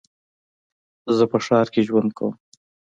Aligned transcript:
زه 1.17 1.23
په 1.31 1.37
ښار 1.45 1.67
کې 1.73 1.81
ژوند 1.87 2.09
کوم. 2.17 2.33